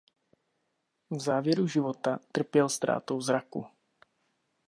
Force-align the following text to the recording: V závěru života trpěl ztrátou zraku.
V 1.09 1.19
závěru 1.19 1.67
života 1.67 2.19
trpěl 2.31 2.69
ztrátou 2.69 3.21
zraku. 3.21 3.65